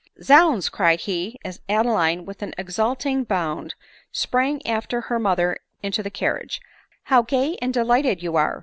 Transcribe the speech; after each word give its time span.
"Zounds!" 0.23 0.67
cried 0.67 1.01
he, 1.01 1.37
as 1.45 1.61
Adeline, 1.69 2.25
with 2.25 2.41
an 2.41 2.55
exulting 2.57 3.23
bound, 3.23 3.75
sprang 4.11 4.59
after 4.65 5.01
her 5.01 5.19
mother 5.19 5.57
into 5.83 6.01
the 6.01 6.09
carriage," 6.09 6.59
how 7.11 7.21
gay 7.21 7.55
and 7.61 7.71
delighted 7.71 8.23
you 8.23 8.35
are 8.35 8.59